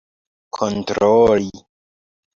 [0.55, 1.49] kontroli